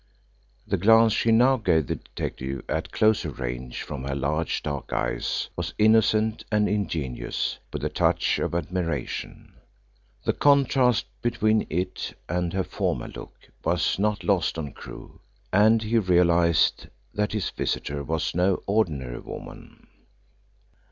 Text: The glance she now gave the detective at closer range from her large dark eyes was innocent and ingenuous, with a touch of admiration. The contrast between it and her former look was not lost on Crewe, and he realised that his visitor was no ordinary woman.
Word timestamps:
The 0.65 0.77
glance 0.77 1.13
she 1.13 1.31
now 1.31 1.57
gave 1.57 1.85
the 1.85 1.93
detective 1.97 2.63
at 2.67 2.91
closer 2.91 3.29
range 3.29 3.83
from 3.83 4.03
her 4.05 4.15
large 4.15 4.63
dark 4.63 4.91
eyes 4.91 5.49
was 5.55 5.75
innocent 5.77 6.43
and 6.51 6.67
ingenuous, 6.67 7.59
with 7.71 7.83
a 7.85 7.89
touch 7.89 8.39
of 8.39 8.55
admiration. 8.55 9.53
The 10.25 10.33
contrast 10.33 11.05
between 11.21 11.67
it 11.69 12.17
and 12.27 12.51
her 12.53 12.63
former 12.63 13.09
look 13.09 13.47
was 13.63 13.99
not 13.99 14.23
lost 14.23 14.57
on 14.57 14.71
Crewe, 14.73 15.21
and 15.53 15.83
he 15.83 15.99
realised 15.99 16.87
that 17.13 17.33
his 17.33 17.51
visitor 17.51 18.03
was 18.03 18.33
no 18.33 18.63
ordinary 18.65 19.19
woman. 19.19 19.85